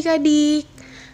adik-adik. 0.00 0.64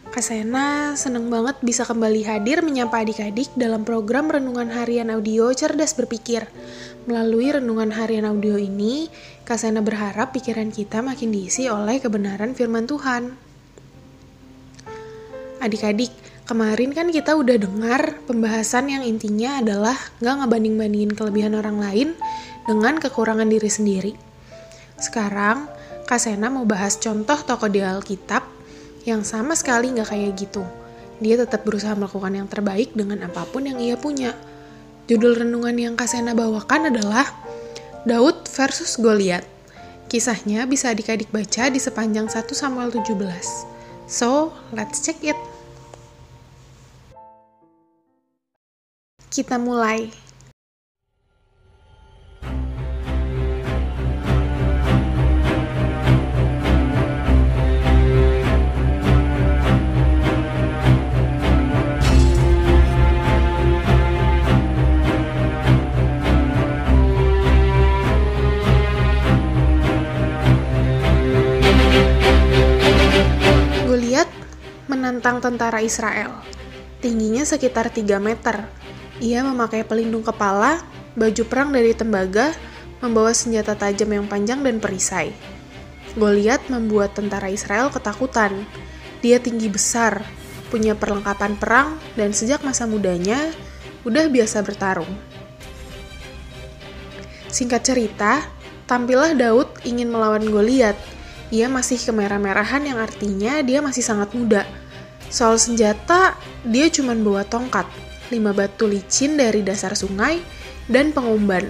Kak 0.06 0.22
Sena 0.22 0.94
seneng 0.94 1.26
banget 1.26 1.58
bisa 1.58 1.82
kembali 1.82 2.22
hadir 2.22 2.62
menyapa 2.62 3.02
adik-adik 3.02 3.50
dalam 3.58 3.82
program 3.82 4.30
Renungan 4.30 4.70
Harian 4.70 5.10
Audio 5.10 5.50
Cerdas 5.50 5.98
Berpikir. 5.98 6.46
Melalui 7.10 7.50
Renungan 7.50 7.90
Harian 7.90 8.22
Audio 8.22 8.54
ini, 8.54 9.10
Kak 9.42 9.58
Sena 9.58 9.82
berharap 9.82 10.30
pikiran 10.30 10.70
kita 10.70 11.02
makin 11.02 11.34
diisi 11.34 11.66
oleh 11.66 11.98
kebenaran 11.98 12.54
firman 12.54 12.86
Tuhan. 12.86 13.34
Adik-adik, 15.58 16.14
kemarin 16.46 16.94
kan 16.94 17.10
kita 17.10 17.34
udah 17.34 17.58
dengar 17.58 18.22
pembahasan 18.30 18.86
yang 18.86 19.02
intinya 19.02 19.58
adalah 19.58 19.98
gak 20.22 20.46
ngebanding-bandingin 20.46 21.18
kelebihan 21.18 21.58
orang 21.58 21.82
lain 21.82 22.08
dengan 22.70 23.02
kekurangan 23.02 23.50
diri 23.50 23.66
sendiri. 23.66 24.12
Sekarang, 24.94 25.66
Kak 26.06 26.22
Sena 26.22 26.46
mau 26.54 26.62
bahas 26.62 26.94
contoh 27.02 27.42
tokoh 27.42 27.66
di 27.66 27.82
Alkitab 27.82 28.55
yang 29.06 29.22
sama 29.22 29.54
sekali 29.54 29.94
nggak 29.94 30.10
kayak 30.10 30.32
gitu. 30.34 30.66
Dia 31.22 31.40
tetap 31.40 31.64
berusaha 31.64 31.94
melakukan 31.96 32.34
yang 32.34 32.50
terbaik 32.50 32.92
dengan 32.92 33.24
apa 33.24 33.46
pun 33.48 33.64
yang 33.64 33.78
ia 33.80 33.96
punya. 33.96 34.36
Judul 35.06 35.46
renungan 35.46 35.78
yang 35.78 35.94
Kasena 35.94 36.34
bawakan 36.34 36.90
adalah 36.90 37.30
Daud 38.02 38.50
versus 38.50 38.98
Goliat. 38.98 39.46
Kisahnya 40.10 40.66
bisa 40.66 40.90
adik-adik 40.90 41.30
baca 41.30 41.70
di 41.70 41.78
sepanjang 41.78 42.26
1 42.26 42.50
Samuel 42.52 42.90
17. 42.90 43.14
So, 44.10 44.54
let's 44.74 45.02
check 45.02 45.18
it. 45.22 45.38
Kita 49.30 49.58
mulai. 49.58 50.25
Menantang 75.06 75.38
tentara 75.38 75.78
Israel. 75.86 76.34
Tingginya 76.98 77.46
sekitar 77.46 77.94
3 77.94 78.18
meter. 78.18 78.66
Ia 79.22 79.46
memakai 79.46 79.86
pelindung 79.86 80.26
kepala, 80.26 80.82
baju 81.14 81.42
perang 81.46 81.70
dari 81.70 81.94
tembaga, 81.94 82.50
membawa 82.98 83.30
senjata 83.30 83.78
tajam 83.78 84.10
yang 84.10 84.26
panjang 84.26 84.66
dan 84.66 84.82
perisai. 84.82 85.30
Goliat 86.18 86.66
membuat 86.74 87.14
tentara 87.14 87.46
Israel 87.46 87.86
ketakutan. 87.94 88.66
Dia 89.22 89.38
tinggi 89.38 89.70
besar, 89.70 90.26
punya 90.74 90.98
perlengkapan 90.98 91.54
perang, 91.54 92.02
dan 92.18 92.34
sejak 92.34 92.66
masa 92.66 92.90
mudanya 92.90 93.54
udah 94.02 94.26
biasa 94.26 94.66
bertarung. 94.66 95.14
Singkat 97.46 97.82
cerita, 97.86 98.42
tampillah 98.90 99.38
Daud 99.38 99.70
ingin 99.86 100.10
melawan 100.10 100.42
Goliat. 100.42 100.98
Ia 101.54 101.70
masih 101.70 102.02
kemerah-merahan 102.02 102.82
yang 102.82 102.98
artinya 102.98 103.62
dia 103.62 103.78
masih 103.78 104.02
sangat 104.02 104.34
muda 104.34 104.66
Soal 105.26 105.58
senjata, 105.58 106.38
dia 106.62 106.86
cuma 106.86 107.14
bawa 107.18 107.42
tongkat, 107.42 107.86
lima 108.30 108.54
batu 108.54 108.86
licin 108.86 109.34
dari 109.34 109.62
dasar 109.66 109.98
sungai, 109.98 110.38
dan 110.86 111.10
pengumban. 111.10 111.66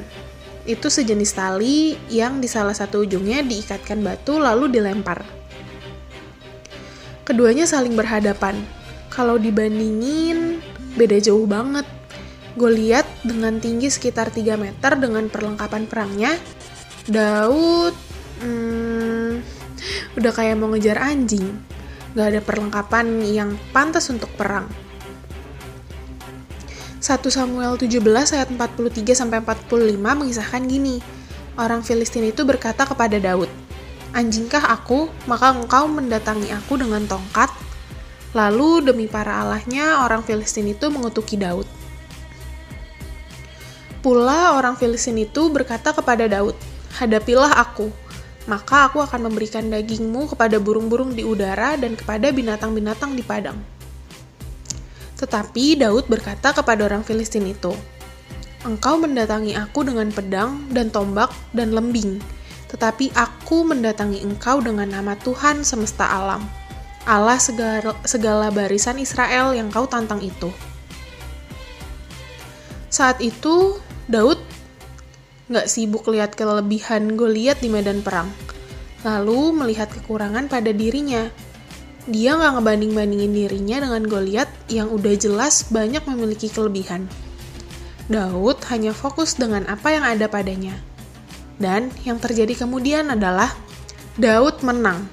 Itu 0.68 0.92
sejenis 0.92 1.32
tali 1.32 1.96
yang 2.12 2.42
di 2.42 2.48
salah 2.50 2.76
satu 2.76 3.06
ujungnya 3.06 3.40
diikatkan 3.46 4.02
batu 4.04 4.36
lalu 4.36 4.68
dilempar. 4.68 5.24
Keduanya 7.24 7.64
saling 7.64 7.96
berhadapan. 7.96 8.60
Kalau 9.08 9.40
dibandingin, 9.40 10.60
beda 10.94 11.16
jauh 11.22 11.48
banget. 11.48 11.88
Goliat 12.56 13.04
dengan 13.24 13.60
tinggi 13.60 13.88
sekitar 13.88 14.32
3 14.32 14.56
meter 14.56 14.92
dengan 14.96 15.28
perlengkapan 15.28 15.84
perangnya, 15.88 16.32
Daud 17.06 17.92
hmm, 18.40 19.32
udah 20.16 20.32
kayak 20.32 20.56
mau 20.56 20.72
ngejar 20.72 20.98
anjing 20.98 21.75
gak 22.16 22.32
ada 22.32 22.40
perlengkapan 22.40 23.20
yang 23.28 23.60
pantas 23.76 24.08
untuk 24.08 24.32
perang. 24.40 24.64
1 27.04 27.20
Samuel 27.28 27.76
17 27.76 28.00
ayat 28.32 28.48
43 28.48 29.12
sampai 29.12 29.44
45 29.44 30.00
mengisahkan 30.00 30.64
gini. 30.64 31.04
Orang 31.60 31.84
Filistin 31.84 32.24
itu 32.24 32.42
berkata 32.48 32.88
kepada 32.88 33.20
Daud, 33.20 33.52
"Anjingkah 34.16 34.64
aku, 34.64 35.12
maka 35.28 35.52
engkau 35.52 35.86
mendatangi 35.92 36.50
aku 36.56 36.80
dengan 36.80 37.04
tongkat?" 37.04 37.52
Lalu 38.32 38.90
demi 38.90 39.06
para 39.06 39.44
allahnya, 39.44 40.00
orang 40.02 40.24
Filistin 40.24 40.72
itu 40.72 40.88
mengutuki 40.88 41.36
Daud. 41.36 41.68
Pula 44.00 44.56
orang 44.56 44.74
Filistin 44.80 45.20
itu 45.20 45.52
berkata 45.52 45.92
kepada 45.92 46.24
Daud, 46.26 46.56
"Hadapilah 46.96 47.60
aku, 47.60 47.92
maka 48.46 48.90
aku 48.90 49.02
akan 49.02 49.30
memberikan 49.30 49.66
dagingmu 49.66 50.30
kepada 50.34 50.58
burung-burung 50.62 51.14
di 51.14 51.26
udara 51.26 51.74
dan 51.74 51.98
kepada 51.98 52.30
binatang-binatang 52.30 53.14
di 53.18 53.22
padang. 53.26 53.58
Tetapi 55.18 55.82
Daud 55.82 56.06
berkata 56.06 56.54
kepada 56.54 56.86
orang 56.86 57.02
Filistin 57.02 57.46
itu, 57.50 57.74
Engkau 58.66 58.98
mendatangi 58.98 59.54
aku 59.54 59.86
dengan 59.86 60.10
pedang 60.10 60.66
dan 60.74 60.90
tombak 60.90 61.30
dan 61.54 61.70
lembing, 61.70 62.18
tetapi 62.66 63.14
aku 63.14 63.62
mendatangi 63.62 64.26
engkau 64.26 64.58
dengan 64.58 64.90
nama 64.90 65.14
Tuhan 65.22 65.62
semesta 65.62 66.02
alam, 66.02 66.42
Allah 67.06 67.38
segala, 67.38 67.94
segala 68.02 68.50
barisan 68.50 68.98
Israel 68.98 69.54
yang 69.54 69.70
kau 69.70 69.86
tantang 69.86 70.18
itu. 70.18 70.50
Saat 72.90 73.22
itu, 73.22 73.78
Daud 74.10 74.42
nggak 75.46 75.66
sibuk 75.70 76.10
lihat 76.10 76.34
kelebihan 76.34 77.14
Goliat 77.14 77.62
di 77.62 77.70
medan 77.70 78.02
perang, 78.02 78.26
lalu 79.06 79.54
melihat 79.54 79.86
kekurangan 79.86 80.50
pada 80.50 80.74
dirinya. 80.74 81.30
Dia 82.06 82.38
nggak 82.38 82.58
ngebanding-bandingin 82.58 83.32
dirinya 83.34 83.76
dengan 83.82 84.02
Goliat 84.06 84.50
yang 84.70 84.90
udah 84.90 85.14
jelas 85.14 85.70
banyak 85.70 86.02
memiliki 86.06 86.50
kelebihan. 86.50 87.06
Daud 88.06 88.62
hanya 88.70 88.94
fokus 88.94 89.34
dengan 89.34 89.66
apa 89.66 89.90
yang 89.90 90.06
ada 90.06 90.30
padanya. 90.30 90.78
Dan 91.58 91.90
yang 92.06 92.22
terjadi 92.22 92.66
kemudian 92.66 93.10
adalah 93.10 93.50
Daud 94.14 94.62
menang. 94.62 95.10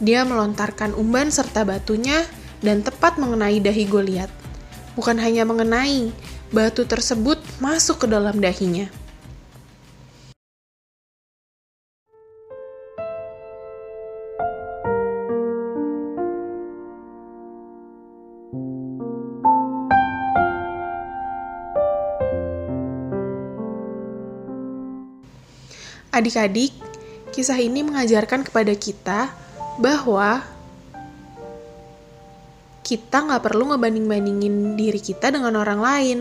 Dia 0.00 0.28
melontarkan 0.28 0.92
umban 0.96 1.32
serta 1.32 1.64
batunya 1.64 2.24
dan 2.60 2.84
tepat 2.84 3.16
mengenai 3.16 3.60
dahi 3.60 3.84
Goliat. 3.88 4.28
Bukan 4.96 5.16
hanya 5.16 5.48
mengenai, 5.48 6.12
batu 6.52 6.84
tersebut 6.84 7.40
masuk 7.62 8.04
ke 8.04 8.06
dalam 8.08 8.36
dahinya. 8.36 8.99
Adik-adik, 26.10 26.74
kisah 27.30 27.58
ini 27.62 27.86
mengajarkan 27.86 28.42
kepada 28.42 28.74
kita 28.74 29.30
bahwa 29.78 30.42
kita 32.82 33.22
nggak 33.22 33.46
perlu 33.46 33.70
ngebanding-bandingin 33.70 34.74
diri 34.74 34.98
kita 34.98 35.30
dengan 35.30 35.54
orang 35.54 35.78
lain. 35.78 36.18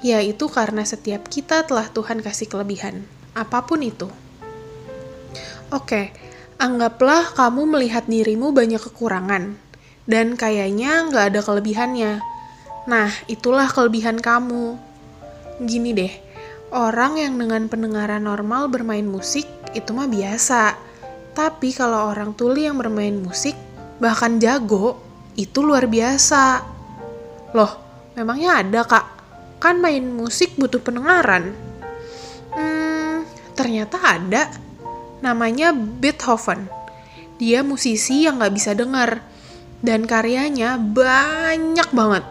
Yaitu 0.00 0.48
karena 0.48 0.82
setiap 0.82 1.28
kita 1.28 1.62
telah 1.68 1.84
Tuhan 1.92 2.24
kasih 2.24 2.48
kelebihan, 2.48 3.04
apa 3.36 3.62
pun 3.68 3.84
itu. 3.84 4.08
Oke, 5.70 6.10
anggaplah 6.56 7.36
kamu 7.36 7.68
melihat 7.78 8.08
dirimu 8.08 8.50
banyak 8.50 8.80
kekurangan, 8.80 9.60
dan 10.08 10.40
kayaknya 10.40 11.04
nggak 11.04 11.24
ada 11.30 11.40
kelebihannya. 11.44 12.12
Nah, 12.88 13.12
itulah 13.28 13.68
kelebihan 13.68 14.16
kamu. 14.18 14.80
Gini 15.68 15.92
deh, 15.92 16.10
Orang 16.70 17.18
yang 17.18 17.34
dengan 17.34 17.66
pendengaran 17.66 18.22
normal 18.22 18.70
bermain 18.70 19.02
musik 19.02 19.42
itu 19.74 19.90
mah 19.90 20.06
biasa. 20.06 20.78
Tapi 21.34 21.74
kalau 21.74 22.14
orang 22.14 22.30
tuli 22.38 22.62
yang 22.62 22.78
bermain 22.78 23.18
musik 23.18 23.58
bahkan 23.98 24.38
jago, 24.38 25.02
itu 25.34 25.66
luar 25.66 25.90
biasa. 25.90 26.62
Loh, 27.58 27.74
memangnya 28.14 28.62
ada 28.62 28.86
kak? 28.86 29.06
Kan 29.58 29.82
main 29.82 30.14
musik 30.14 30.54
butuh 30.54 30.78
pendengaran. 30.78 31.58
Hmm, 32.54 33.26
ternyata 33.58 33.98
ada. 33.98 34.46
Namanya 35.26 35.74
Beethoven. 35.74 36.70
Dia 37.42 37.66
musisi 37.66 38.30
yang 38.30 38.38
gak 38.38 38.54
bisa 38.54 38.78
dengar. 38.78 39.26
Dan 39.82 40.06
karyanya 40.06 40.78
banyak 40.78 41.90
banget. 41.90 42.24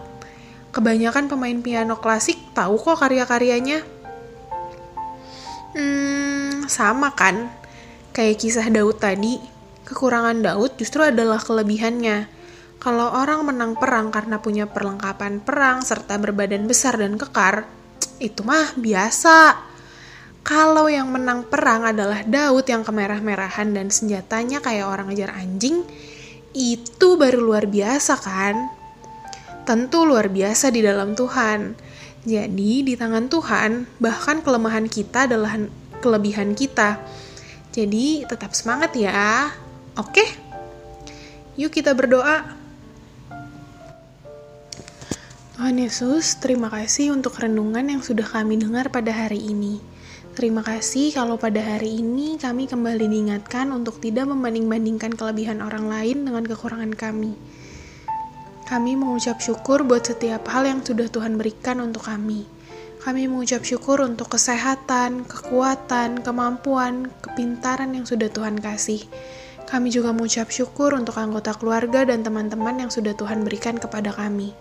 Kebanyakan 0.71 1.27
pemain 1.27 1.59
piano 1.59 1.99
klasik 1.99 2.39
tahu 2.55 2.79
kok 2.79 3.03
karya-karyanya 3.03 3.98
Hmm, 5.73 6.65
sama 6.65 7.13
kan? 7.13 7.49
Kayak 8.09 8.41
kisah 8.41 8.67
Daud 8.73 8.97
tadi. 8.97 9.37
Kekurangan 9.85 10.41
Daud 10.41 10.77
justru 10.77 11.05
adalah 11.05 11.37
kelebihannya. 11.37 12.29
Kalau 12.79 13.11
orang 13.11 13.43
menang 13.43 13.75
perang 13.75 14.07
karena 14.07 14.39
punya 14.39 14.63
perlengkapan 14.63 15.43
perang 15.43 15.83
serta 15.83 16.15
berbadan 16.15 16.63
besar 16.63 16.95
dan 16.95 17.19
kekar, 17.19 17.67
itu 18.23 18.39
mah 18.47 18.71
biasa. 18.79 19.67
Kalau 20.47 20.87
yang 20.87 21.11
menang 21.11 21.45
perang 21.45 21.83
adalah 21.83 22.23
Daud 22.23 22.65
yang 22.65 22.87
kemerah-merahan 22.87 23.75
dan 23.75 23.91
senjatanya 23.91 24.63
kayak 24.63 24.87
orang 24.87 25.11
ngejar 25.11 25.35
anjing, 25.35 25.83
itu 26.55 27.09
baru 27.19 27.43
luar 27.43 27.67
biasa 27.67 28.17
kan? 28.17 28.55
Tentu 29.67 30.07
luar 30.07 30.31
biasa 30.31 30.71
di 30.73 30.81
dalam 30.81 31.13
Tuhan. 31.13 31.75
Jadi 32.27 32.83
di 32.83 32.93
tangan 32.99 33.31
Tuhan, 33.31 33.87
bahkan 33.95 34.43
kelemahan 34.43 34.91
kita 34.91 35.27
adalah 35.27 35.55
kelebihan 36.03 36.51
kita. 36.51 36.99
Jadi 37.71 38.27
tetap 38.27 38.51
semangat 38.51 38.91
ya. 38.97 39.53
Oke? 39.95 40.25
Yuk 41.55 41.71
kita 41.71 41.95
berdoa. 41.95 42.59
Tuhan 45.59 45.75
Yesus, 45.75 46.39
terima 46.39 46.71
kasih 46.71 47.11
untuk 47.11 47.35
renungan 47.35 47.83
yang 47.83 47.99
sudah 47.99 48.23
kami 48.23 48.55
dengar 48.55 48.87
pada 48.91 49.11
hari 49.11 49.43
ini. 49.43 49.83
Terima 50.31 50.63
kasih 50.63 51.11
kalau 51.11 51.35
pada 51.35 51.59
hari 51.59 51.99
ini 51.99 52.39
kami 52.39 52.63
kembali 52.63 53.11
diingatkan 53.11 53.67
untuk 53.75 53.99
tidak 53.99 54.31
membanding-bandingkan 54.31 55.19
kelebihan 55.19 55.59
orang 55.59 55.91
lain 55.91 56.23
dengan 56.23 56.47
kekurangan 56.47 56.95
kami. 56.95 57.35
Kami 58.69 58.93
mengucap 58.93 59.41
syukur 59.41 59.81
buat 59.81 60.05
setiap 60.05 60.45
hal 60.45 60.69
yang 60.69 60.85
sudah 60.85 61.09
Tuhan 61.09 61.41
berikan 61.41 61.81
untuk 61.81 62.05
kami. 62.05 62.45
Kami 63.01 63.25
mengucap 63.25 63.65
syukur 63.65 63.97
untuk 64.05 64.29
kesehatan, 64.29 65.25
kekuatan, 65.25 66.21
kemampuan, 66.21 67.09
kepintaran 67.17 67.97
yang 67.97 68.05
sudah 68.05 68.29
Tuhan 68.29 68.61
kasih. 68.61 69.01
Kami 69.65 69.89
juga 69.89 70.13
mengucap 70.13 70.53
syukur 70.53 70.93
untuk 70.93 71.17
anggota 71.17 71.57
keluarga 71.57 72.05
dan 72.05 72.21
teman-teman 72.21 72.85
yang 72.85 72.93
sudah 72.93 73.17
Tuhan 73.17 73.41
berikan 73.41 73.81
kepada 73.81 74.13
kami. 74.13 74.53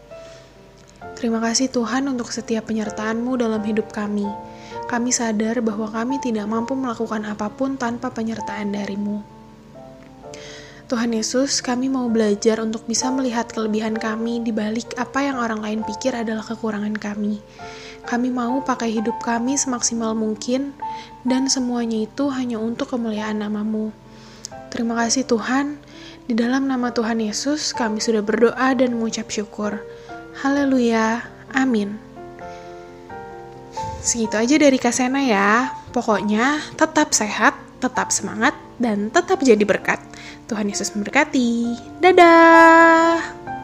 Terima 1.13 1.45
kasih 1.45 1.69
Tuhan 1.69 2.09
untuk 2.09 2.33
setiap 2.33 2.65
penyertaan-Mu 2.73 3.37
dalam 3.37 3.61
hidup 3.61 3.93
kami. 3.93 4.25
Kami 4.89 5.13
sadar 5.13 5.61
bahwa 5.61 5.85
kami 5.93 6.17
tidak 6.25 6.49
mampu 6.49 6.73
melakukan 6.73 7.29
apa 7.29 7.53
pun 7.53 7.77
tanpa 7.77 8.09
penyertaan 8.09 8.73
dari-Mu. 8.73 9.38
Tuhan 10.89 11.13
Yesus, 11.13 11.61
kami 11.61 11.93
mau 11.93 12.09
belajar 12.09 12.65
untuk 12.65 12.89
bisa 12.89 13.13
melihat 13.13 13.45
kelebihan 13.53 13.93
kami 13.93 14.41
di 14.41 14.57
balik 14.57 14.97
apa 14.97 15.21
yang 15.21 15.37
orang 15.37 15.61
lain 15.61 15.81
pikir 15.85 16.17
adalah 16.17 16.41
kekurangan 16.41 16.97
kami. 16.97 17.45
Kami 18.09 18.33
mau 18.33 18.65
pakai 18.65 18.97
hidup 18.97 19.21
kami 19.21 19.61
semaksimal 19.61 20.17
mungkin, 20.17 20.73
dan 21.29 21.53
semuanya 21.53 22.09
itu 22.09 22.33
hanya 22.33 22.57
untuk 22.57 22.97
kemuliaan 22.97 23.37
namamu. 23.37 23.93
Terima 24.73 24.97
kasih 24.97 25.29
Tuhan. 25.29 25.77
Di 26.25 26.33
dalam 26.33 26.65
nama 26.65 26.89
Tuhan 26.89 27.21
Yesus, 27.21 27.77
kami 27.77 28.01
sudah 28.01 28.25
berdoa 28.25 28.73
dan 28.73 28.97
mengucap 28.97 29.29
syukur. 29.29 29.85
Haleluya. 30.41 31.21
Amin. 31.53 32.01
Segitu 34.01 34.41
aja 34.41 34.57
dari 34.57 34.81
Kasena 34.81 35.21
ya. 35.21 35.69
Pokoknya 35.93 36.65
tetap 36.81 37.13
sehat, 37.13 37.61
tetap 37.77 38.09
semangat, 38.09 38.57
dan 38.79 39.11
tetap 39.11 39.43
jadi 39.43 39.63
berkat. 39.67 39.99
Tuhan 40.49 40.71
Yesus 40.71 40.95
memberkati. 40.97 41.77
Dadah. 42.01 43.58